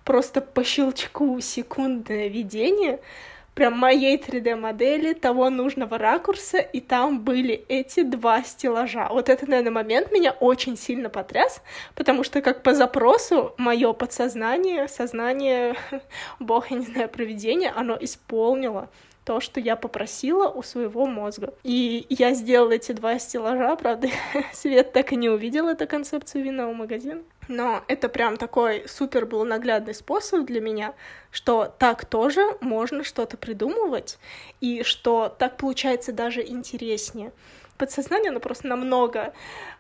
[0.04, 3.00] просто по щелчку секундное видение—
[3.54, 9.10] прям моей 3D-модели того нужного ракурса, и там были эти два стеллажа.
[9.10, 11.62] Вот это, наверное, момент меня очень сильно потряс,
[11.96, 15.76] потому что как по запросу мое подсознание, сознание,
[16.40, 18.90] бог, я не знаю, проведение, оно исполнило
[19.26, 21.54] то, что я попросила у своего мозга.
[21.64, 24.10] И я сделала эти два стеллажа, правда,
[24.54, 27.22] Свет так и не увидел эту концепцию винного магазина.
[27.52, 30.94] Но это прям такой супер был наглядный способ для меня,
[31.32, 34.20] что так тоже можно что-то придумывать,
[34.62, 37.34] и что так получается даже интереснее.
[37.78, 39.34] Подсознание, оно просто намного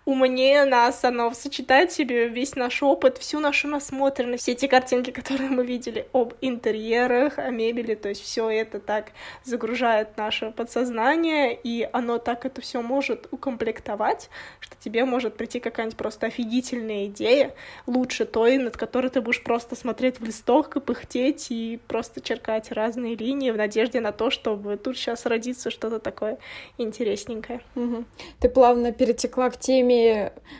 [0.06, 5.12] умнее нас, оно сочетает в себе весь наш опыт, всю нашу насмотренность, все эти картинки,
[5.12, 9.12] которые мы видели об интерьерах, о мебели, то есть все это так
[9.44, 15.98] загружает наше подсознание, и оно так это все может укомплектовать, что тебе может прийти какая-нибудь
[15.98, 17.54] просто офигительная идея,
[17.86, 22.72] лучше той, над которой ты будешь просто смотреть в листок и пыхтеть, и просто черкать
[22.72, 26.40] разные линии в надежде на то, чтобы тут сейчас родится что-то такое
[26.78, 27.62] интересненькое.
[27.76, 28.06] Угу.
[28.40, 29.90] Ты плавно перетекла к теме,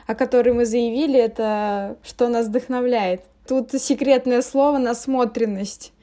[0.08, 3.24] о которой мы заявили, это что нас вдохновляет.
[3.48, 5.94] Тут секретное слово насмотренность.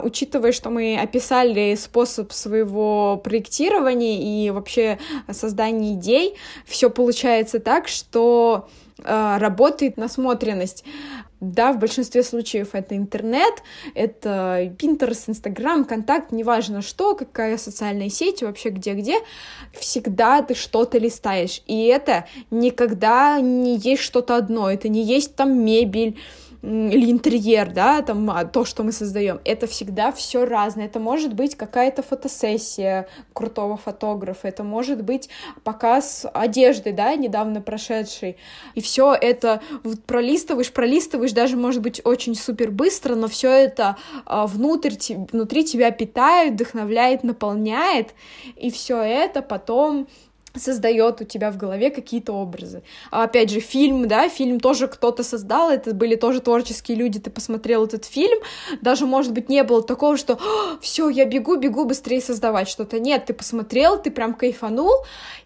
[0.00, 4.98] Учитывая, что мы описали способ своего проектирования и вообще
[5.30, 8.68] создания идей, все получается так, что
[9.02, 10.84] э, работает насмотренность.
[11.40, 13.62] Да, в большинстве случаев это интернет,
[13.94, 19.20] это Pinterest, Instagram, Контакт, неважно что, какая социальная сеть, вообще где-где,
[19.72, 21.62] всегда ты что-то листаешь.
[21.66, 26.18] И это никогда не есть что-то одно, это не есть там мебель,
[26.62, 30.86] или интерьер, да, там а, то, что мы создаем, это всегда все разное.
[30.86, 35.28] Это может быть какая-то фотосессия крутого фотографа, это может быть
[35.62, 38.36] показ одежды, да, недавно прошедший.
[38.74, 39.62] И все это
[40.06, 44.94] пролистываешь, пролистываешь, даже может быть очень супер быстро, но все это а, внутрь,
[45.30, 48.14] внутри тебя питает, вдохновляет, наполняет,
[48.56, 50.08] и все это потом
[50.58, 52.82] создает у тебя в голове какие-то образы.
[53.10, 57.30] А опять же, фильм, да, фильм тоже кто-то создал, это были тоже творческие люди, ты
[57.30, 58.38] посмотрел этот фильм,
[58.80, 60.38] даже, может быть, не было такого, что
[60.80, 62.98] все, я бегу, бегу быстрее создавать что-то.
[62.98, 64.92] Нет, ты посмотрел, ты прям кайфанул,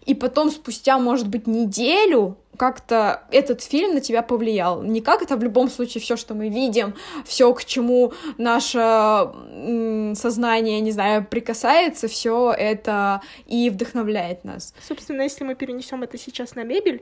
[0.05, 4.83] и потом спустя, может быть, неделю как-то этот фильм на тебя повлиял.
[4.83, 8.79] Не как это в любом случае все, что мы видим, все, к чему наше
[10.15, 14.73] сознание, не знаю, прикасается, все это и вдохновляет нас.
[14.87, 17.01] Собственно, если мы перенесем это сейчас на мебель,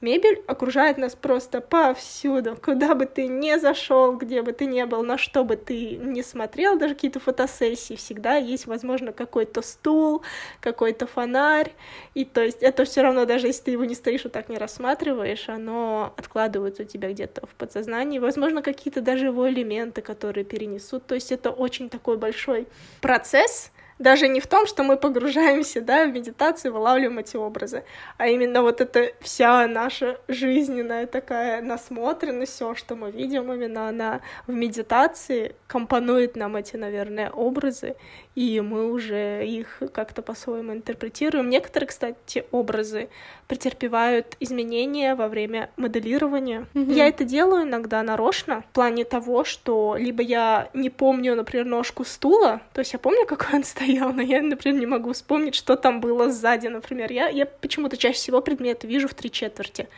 [0.00, 5.02] Мебель окружает нас просто повсюду, куда бы ты ни зашел, где бы ты ни был,
[5.02, 10.22] на что бы ты ни смотрел, даже какие-то фотосессии, всегда есть, возможно, какой-то стул,
[10.60, 11.72] какой-то фонарь,
[12.14, 14.56] и то есть это все равно, даже если ты его не стоишь вот так не
[14.56, 21.06] рассматриваешь, оно откладывается у тебя где-то в подсознании, возможно, какие-то даже его элементы, которые перенесут,
[21.06, 22.68] то есть это очень такой большой
[23.00, 27.84] процесс, даже не в том, что мы погружаемся, да, в медитацию, вылавливаем эти образы,
[28.16, 34.20] а именно вот эта вся наша жизненная такая насмотренность, все, что мы видим, именно она
[34.46, 37.96] в медитации компонует нам эти, наверное, образы,
[38.34, 41.50] и мы уже их как-то по-своему интерпретируем.
[41.50, 43.08] Некоторые, кстати, образы
[43.48, 46.66] претерпевают изменения во время моделирования.
[46.74, 46.92] Mm-hmm.
[46.92, 52.04] Я это делаю иногда нарочно, в плане того, что либо я не помню, например, ножку
[52.04, 55.76] стула, то есть я помню, какой он стоял, но я, например, не могу вспомнить, что
[55.76, 57.10] там было сзади, например.
[57.10, 59.88] Я, я почему-то чаще всего предметы вижу в три четверти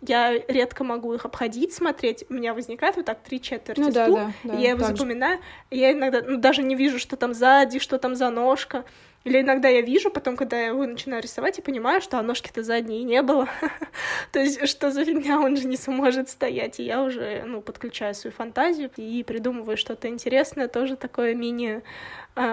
[0.00, 2.24] я редко могу их обходить, смотреть.
[2.28, 5.38] У меня возникает вот так три четверти ну, стул, да, да, да, я его запоминаю.
[5.38, 5.78] Же.
[5.78, 8.84] Я иногда ну, даже не вижу, что там сзади, что там за ножка.
[9.24, 12.62] Или иногда я вижу, потом, когда я его начинаю рисовать, я понимаю, что а ножки-то
[12.62, 13.48] задние не было.
[14.32, 16.80] То есть, что за фигня, он же не сможет стоять.
[16.80, 21.82] И я уже, ну, подключаю свою фантазию и придумываю что-то интересное, тоже такое мини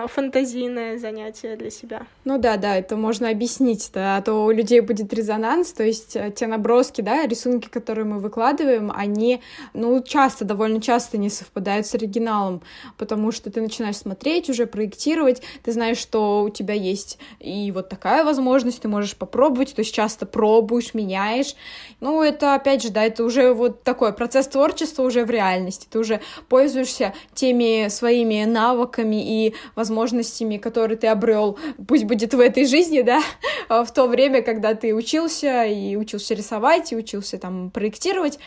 [0.08, 2.08] фантазийное занятие для себя.
[2.24, 6.16] Ну да, да, это можно объяснить, да, а то у людей будет резонанс, то есть
[6.16, 9.42] э, те наброски, да, рисунки, которые мы выкладываем, они,
[9.74, 12.62] ну, часто, довольно часто не совпадают с оригиналом,
[12.98, 17.90] потому что ты начинаешь смотреть, уже проектировать, ты знаешь, что у тебя есть и вот
[17.90, 21.56] такая возможность, ты можешь попробовать, то есть часто пробуешь, меняешь,
[22.00, 26.00] ну, это, опять же, да, это уже вот такой процесс творчества уже в реальности, ты
[26.00, 31.58] уже пользуешься теми своими навыками и возможностями, которые ты обрел,
[31.88, 33.22] пусть будет в этой жизни, да,
[33.70, 38.40] в то время, когда ты учился и учился рисовать, и учился там проектировать,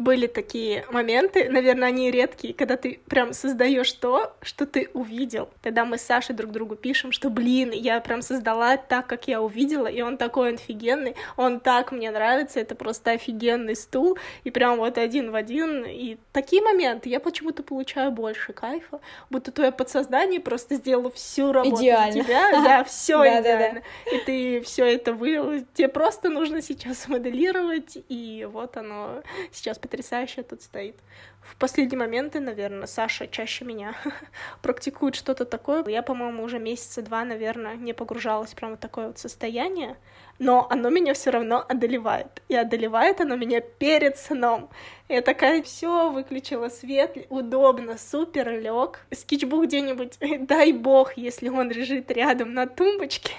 [0.00, 5.50] были такие моменты, наверное, они редкие, когда ты прям создаешь то, что ты увидел.
[5.62, 9.42] Тогда мы с Сашей друг другу пишем, что, блин, я прям создала так, как я
[9.42, 14.78] увидела, и он такой офигенный, он так мне нравится, это просто офигенный стул, и прям
[14.78, 15.84] вот один в один.
[15.84, 21.76] И такие моменты я почему-то получаю больше кайфа, будто твое подсознание просто сделало всю работу
[21.76, 22.24] идеально.
[22.24, 23.82] тебя, да, все идеально.
[24.10, 30.44] И ты все это вывел, тебе просто нужно сейчас моделировать, и вот оно сейчас потрясающе
[30.44, 30.96] тут стоит.
[31.42, 33.94] В последние моменты, наверное, Саша чаще меня
[34.62, 35.84] практикует что-то такое.
[35.88, 39.96] Я, по-моему, уже месяца два, наверное, не погружалась прямо в такое вот состояние
[40.40, 42.42] но оно меня все равно одолевает.
[42.48, 44.70] И одолевает оно меня перед сном.
[45.08, 49.06] Я такая, все, выключила свет, удобно, супер, лег.
[49.12, 53.34] Скетчбук где-нибудь, дай бог, если он лежит рядом на тумбочке.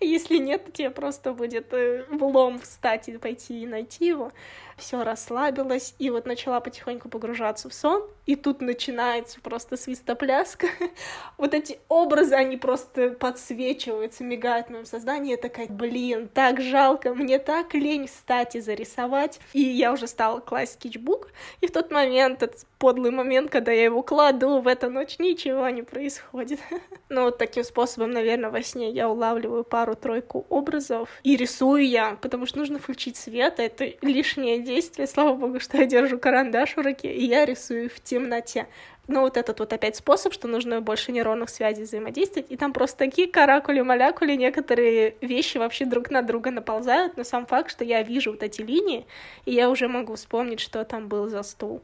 [0.00, 4.32] Если нет, тебе просто будет э, влом встать и пойти и найти его.
[4.76, 10.68] Все расслабилась, и вот начала потихоньку погружаться в сон, и тут начинается просто свистопляска.
[11.36, 15.32] вот эти образы, они просто подсвечиваются, мигают в моем сознании.
[15.32, 19.38] Я такая, блин, так жалко, мне так лень встать и зарисовать.
[19.52, 21.28] И я уже стала класть скетчбук,
[21.60, 25.68] и в тот момент этот подлый момент, когда я его кладу, в эту ночь ничего
[25.68, 26.58] не происходит.
[27.10, 32.46] Но вот таким способом, наверное, во сне я улавливаю пару-тройку образов и рисую я, потому
[32.46, 35.06] что нужно включить свет, а это лишнее действие.
[35.06, 38.66] Слава богу, что я держу карандаш в руке, и я рисую в темноте.
[39.06, 42.96] Но вот этот вот опять способ, что нужно больше нейронных связей взаимодействовать, и там просто
[42.96, 48.30] такие каракули-малякули, некоторые вещи вообще друг на друга наползают, но сам факт, что я вижу
[48.30, 49.06] вот эти линии,
[49.44, 51.82] и я уже могу вспомнить, что там был за стул.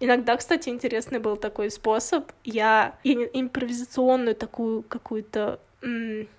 [0.00, 2.30] Иногда, кстати, интересный был такой способ.
[2.44, 5.60] Я импровизационную такую какую-то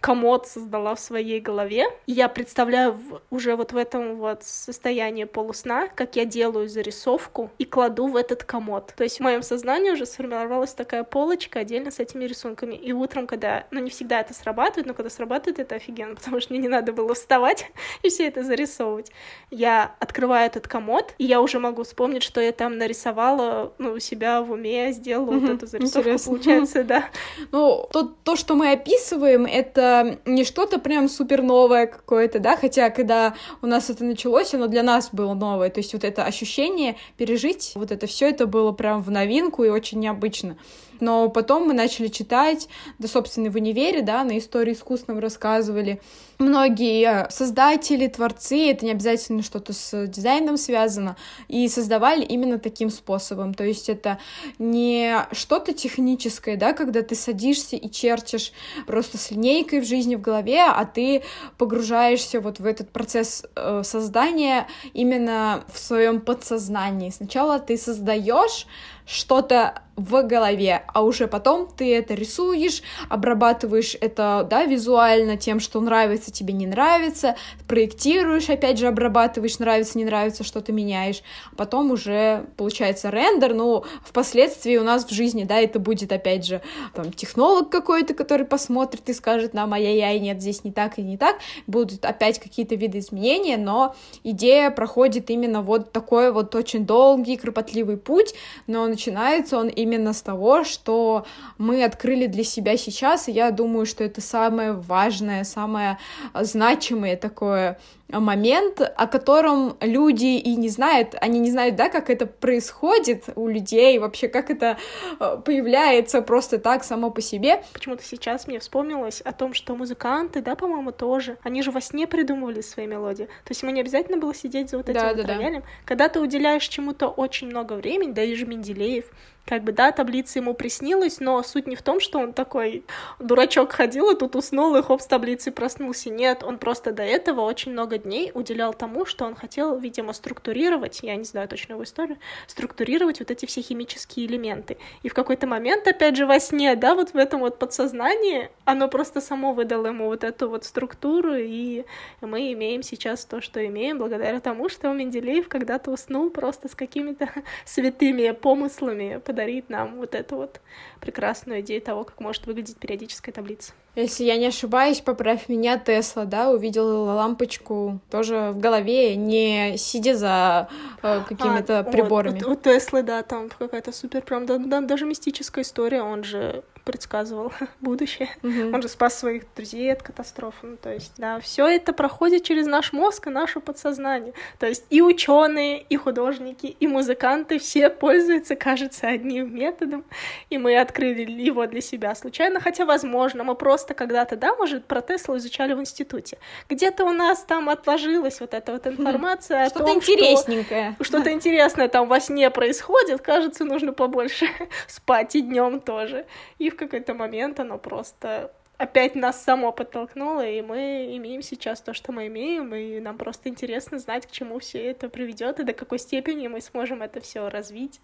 [0.01, 1.85] комод создала в своей голове.
[2.07, 7.65] я представляю в, уже вот в этом вот состоянии полусна, как я делаю зарисовку и
[7.65, 8.93] кладу в этот комод.
[8.95, 12.75] То есть в моем сознании уже сформировалась такая полочка отдельно с этими рисунками.
[12.75, 16.53] И утром, когда, ну не всегда это срабатывает, но когда срабатывает, это офигенно, потому что
[16.53, 17.71] мне не надо было вставать
[18.03, 19.11] и все это зарисовывать.
[19.51, 23.99] Я открываю этот комод, и я уже могу вспомнить, что я там нарисовала, ну, у
[23.99, 25.39] себя в уме, сделала mm-hmm.
[25.39, 26.31] вот эту зарисовку, Интересно.
[26.31, 27.09] получается, да.
[27.51, 32.55] Ну, то, то, что мы описываем, делаем, это не что-то прям супер новое какое-то, да,
[32.57, 36.23] хотя когда у нас это началось, оно для нас было новое, то есть вот это
[36.25, 40.57] ощущение пережить, вот это все это было прям в новинку и очень необычно.
[40.99, 42.67] Но потом мы начали читать,
[42.99, 46.01] да, собственно, в универе, да, на истории искусств нам рассказывали.
[46.37, 51.15] Многие создатели, творцы, это не обязательно что-то с дизайном связано,
[51.47, 53.53] и создавали именно таким способом.
[53.53, 54.19] То есть это
[54.59, 58.51] не что-то техническое, да, когда ты садишься и чертишь
[58.85, 61.23] просто с линейкой в жизни в голове, а ты
[61.57, 67.11] погружаешься вот в этот процесс э, создания именно в своем подсознании.
[67.11, 68.67] Сначала ты создаешь
[69.05, 75.79] что-то в голове, а уже потом ты это рисуешь, обрабатываешь это, да, визуально тем, что
[75.79, 77.35] нравится, тебе не нравится,
[77.67, 81.23] проектируешь, опять же, обрабатываешь, нравится, не нравится, что-то меняешь,
[81.55, 86.61] потом уже получается рендер, ну, впоследствии у нас в жизни, да, это будет, опять же,
[86.93, 91.17] там, технолог какой-то, который посмотрит и скажет нам, ай-яй-яй, нет, здесь не так и не
[91.17, 91.37] так,
[91.67, 97.97] будут опять какие-то виды изменения, но идея проходит именно вот такой вот очень долгий, кропотливый
[97.97, 98.33] путь,
[98.67, 101.25] но начинается он именно с того, что
[101.57, 105.97] мы открыли для себя сейчас, и я думаю, что это самое важное, самое
[106.33, 107.77] значимое такое
[108.09, 113.47] момент, о котором люди и не знают, они не знают, да, как это происходит у
[113.47, 114.77] людей, вообще, как это
[115.19, 117.63] э, появляется просто так само по себе.
[117.73, 122.05] Почему-то сейчас мне вспомнилось о том, что музыканты, да, по-моему, тоже, они же во сне
[122.05, 123.25] придумывали свои мелодии.
[123.25, 125.61] То есть ему не обязательно было сидеть за вот этим да, вот да, роялем.
[125.61, 125.67] Да.
[125.85, 129.05] Когда ты уделяешь чему-то очень много времени, да, и же Менделеев,
[129.45, 132.83] как бы, да, таблица ему приснилась, но суть не в том, что он такой
[133.19, 136.09] дурачок ходил и тут уснул, и хоп, с таблицы проснулся.
[136.09, 140.99] Нет, он просто до этого очень много дней уделял тому, что он хотел, видимо, структурировать,
[141.03, 142.17] я не знаю точно его историю,
[142.47, 144.77] структурировать вот эти все химические элементы.
[145.03, 148.87] И в какой-то момент, опять же, во сне, да, вот в этом вот подсознании, оно
[148.87, 151.85] просто само выдало ему вот эту вот структуру, и
[152.21, 157.29] мы имеем сейчас то, что имеем, благодаря тому, что Менделеев когда-то уснул просто с какими-то
[157.65, 160.61] святыми помыслами, подарит нам вот эту вот
[161.01, 163.73] прекрасную идею того, как может выглядеть периодическая таблица.
[163.95, 170.15] Если я не ошибаюсь, поправь меня, Тесла, да, увидел лампочку тоже в голове, не сидя
[170.15, 170.69] за
[171.01, 172.39] э, какими-то а, приборами.
[172.39, 176.23] Вот, у, у Теслы, да, там какая-то супер, прям да, да, даже мистическая история, он
[176.23, 178.29] же предсказывал будущее.
[178.43, 178.73] Mm-hmm.
[178.73, 180.67] Он же спас своих друзей от катастрофы.
[180.67, 184.33] Ну, то есть, да, все это проходит через наш мозг и наше подсознание.
[184.59, 190.05] То есть и ученые, и художники, и музыканты все пользуются, кажется, одним методом,
[190.49, 195.01] и мы открыли его для себя случайно, хотя, возможно, мы просто когда-то, да, может, про
[195.01, 196.37] Теслу изучали в институте.
[196.69, 200.93] Где-то у нас там отложилась вот эта вот информация о что-то том, интересненькое.
[200.95, 204.47] что что-то интересное там во сне происходит, кажется, нужно побольше
[204.87, 206.25] спать и днем тоже.
[206.57, 211.93] И в какой-то момент оно просто опять нас само подтолкнуло, и мы имеем сейчас то,
[211.93, 215.73] что мы имеем, и нам просто интересно знать, к чему все это приведет, и до
[215.73, 218.01] какой степени мы сможем это все развить.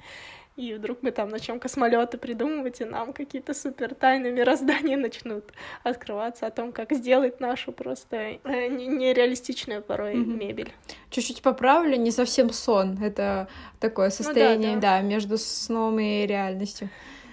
[0.62, 5.43] И вдруг мы там начнем космолеты придумывать, и нам какие-то супер тайны мироздания начнут
[5.84, 10.38] открываться о том, как сделать нашу просто э, нереалистичную порой mm-hmm.
[10.38, 10.72] мебель.
[11.09, 13.47] Чуть-чуть поправлю, не совсем сон, это
[13.80, 15.01] такое состояние, ну, да, да.
[15.01, 16.89] да, между сном и реальностью.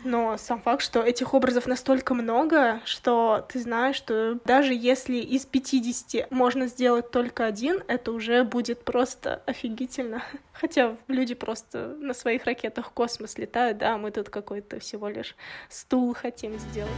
[0.09, 5.45] Но сам факт, что этих образов настолько много, что ты знаешь, что даже если из
[5.45, 10.23] 50 можно сделать только один, это уже будет просто офигительно.
[10.55, 15.37] Хотя люди просто на своих ракетах в космос летают, да, мы тут какой-то всего лишь
[15.69, 16.91] стул хотим сделать.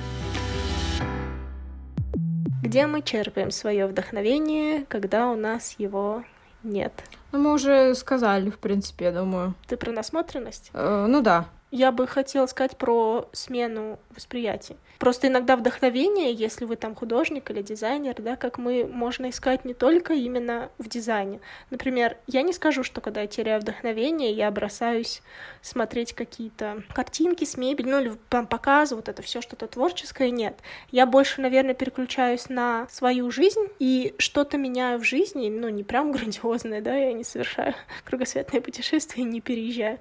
[2.63, 6.23] Где мы черпаем свое вдохновение, когда у нас его
[6.63, 6.93] нет?
[7.33, 9.55] Ну, мы уже сказали, в принципе, я думаю.
[9.67, 10.71] Ты про насмотренность?
[10.75, 11.49] Э, ну да.
[11.71, 14.77] Я бы хотела сказать про смену восприятия.
[14.99, 19.73] Просто иногда вдохновение, если вы там художник или дизайнер, да, как мы, можно искать не
[19.73, 21.41] только именно в дизайне.
[21.71, 25.23] Например, я не скажу, что когда я теряю вдохновение, я бросаюсь
[25.63, 30.59] смотреть какие-то картинки с мебелью, ну или там показы, вот это все что-то творческое, нет.
[30.91, 36.13] Я больше, наверное, переключаюсь на свою жизнь и что-то меняю в жизни, ну не прям
[36.13, 39.99] грандиозное, да, я не совершаю кругосветное путешествие, не переезжаю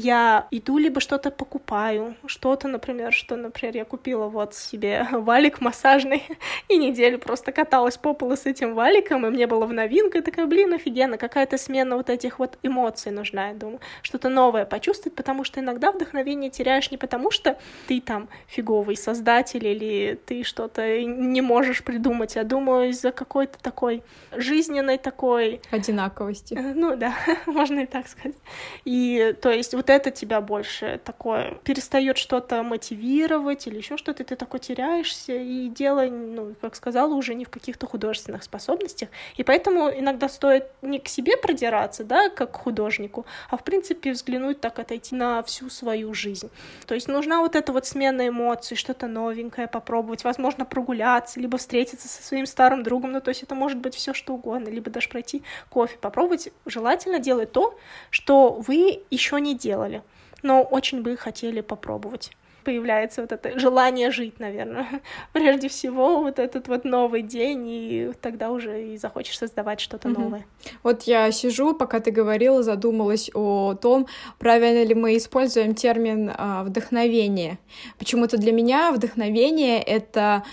[0.00, 6.22] я иду либо что-то покупаю, что-то, например, что, например, я купила вот себе валик массажный
[6.68, 10.22] и неделю просто каталась по полу с этим валиком, и мне было в новинку, и
[10.22, 15.14] такая, блин, офигенно, какая-то смена вот этих вот эмоций нужна, я думаю, что-то новое почувствовать,
[15.14, 21.02] потому что иногда вдохновение теряешь не потому, что ты там фиговый создатель или ты что-то
[21.02, 25.60] не можешь придумать, а думаю из-за какой-то такой жизненной такой...
[25.70, 26.54] Одинаковости.
[26.54, 27.14] Э, ну да,
[27.46, 28.36] можно и так сказать.
[28.84, 34.36] И то есть вот это тебя больше такое перестает что-то мотивировать или еще что-то, ты
[34.36, 39.08] такой теряешься, и дело, ну, как сказала, уже не в каких-то художественных способностях.
[39.36, 44.12] И поэтому иногда стоит не к себе продираться, да, как к художнику, а в принципе
[44.12, 46.50] взглянуть так, отойти на всю свою жизнь.
[46.86, 52.08] То есть нужна вот эта вот смена эмоций, что-то новенькое попробовать, возможно, прогуляться, либо встретиться
[52.08, 55.08] со своим старым другом, ну, то есть это может быть все что угодно, либо даже
[55.08, 56.50] пройти кофе, попробовать.
[56.66, 57.78] Желательно делать то,
[58.10, 60.02] что вы еще не делали делали,
[60.42, 62.30] но очень бы хотели попробовать
[62.64, 64.86] появляется вот это желание жить, наверное.
[65.32, 70.18] Прежде всего, вот этот вот новый день, и тогда уже и захочешь создавать что-то mm-hmm.
[70.18, 70.46] новое.
[70.82, 74.06] Вот я сижу, пока ты говорила, задумалась о том,
[74.38, 77.58] правильно ли мы используем термин а, вдохновение.
[77.98, 80.44] Почему-то для меня вдохновение это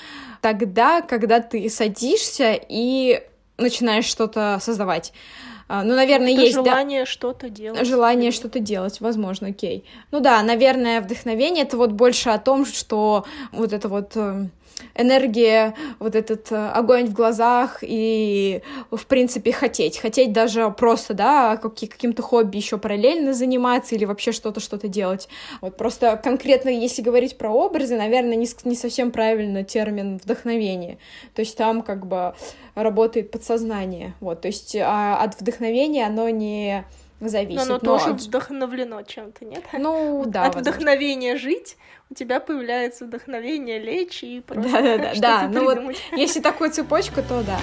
[0.42, 3.22] тогда, когда ты садишься и
[3.58, 5.14] начинаешь что-то создавать.
[5.68, 6.54] А, ну, наверное, это есть...
[6.54, 7.86] желание да, что-то делать.
[7.86, 9.84] Желание что-то делать, возможно, окей.
[10.12, 14.52] Ну да, наверное, вдохновение— это вот больше о том, что вот это вот эм,
[14.96, 18.62] энергия, вот этот э, огонь в глазах и,
[18.92, 20.00] в принципе, хотеть.
[20.00, 25.30] Хотеть даже просто, да, каким-то хобби еще параллельно заниматься или вообще что-то, что-то делать.
[25.62, 30.98] Вот просто конкретно, если говорить про образы, наверное, не, не совсем правильно термин вдохновение.
[31.34, 32.34] То есть там как бы
[32.76, 34.14] работает подсознание.
[34.20, 36.86] Вот, то есть а от вдохновения оно не
[37.20, 37.56] зависит.
[37.56, 38.22] Но оно но тоже от...
[38.22, 39.64] вдохновлено чем-то, нет?
[39.74, 40.44] Ну, да.
[40.44, 40.72] От возможно.
[40.72, 41.78] вдохновения жить
[42.10, 45.48] у тебя появляется вдохновение лечь и просто да, да, да, да.
[45.48, 47.60] Ну вот, если такую цепочку, то да.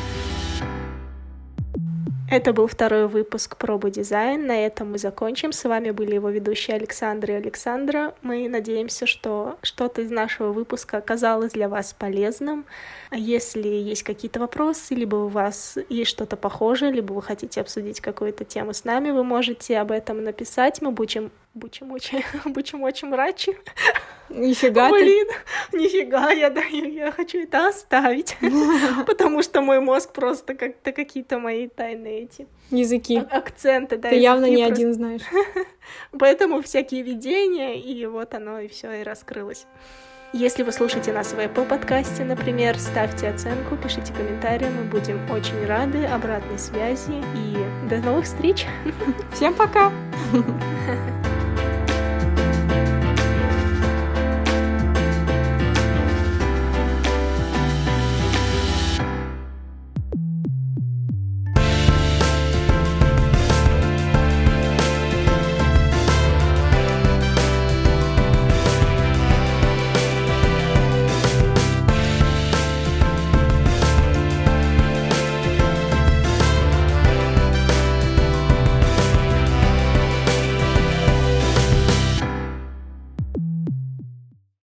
[2.34, 4.44] Это был второй выпуск Пробы дизайн.
[4.48, 5.52] На этом мы закончим.
[5.52, 8.12] С вами были его ведущие Александр и Александра.
[8.22, 12.64] Мы надеемся, что что-то из нашего выпуска оказалось для вас полезным.
[13.10, 18.00] А если есть какие-то вопросы, либо у вас есть что-то похожее, либо вы хотите обсудить
[18.00, 20.82] какую-то тему с нами, вы можете об этом написать.
[20.82, 23.56] Мы будем Будем очень, будем очень рачи.
[24.28, 25.28] Нифига Блин,
[25.70, 25.78] ты.
[25.78, 28.36] нифига, я, да, я, я хочу это оставить,
[29.06, 32.48] потому что мой мозг просто как-то какие-то мои тайные эти...
[32.70, 33.18] Языки.
[33.30, 34.10] Акценты, да.
[34.10, 34.72] Ты явно не просто...
[34.72, 35.22] один знаешь.
[36.18, 39.66] Поэтому всякие видения, и вот оно и все и раскрылось.
[40.32, 45.64] Если вы слушаете нас в Apple подкасте, например, ставьте оценку, пишите комментарии, мы будем очень
[45.66, 48.66] рады обратной связи и до новых встреч.
[49.32, 49.92] Всем пока!